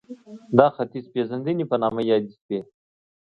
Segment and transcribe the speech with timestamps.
[0.57, 2.59] دا ختیځپېژندنې په نامه یادې شوې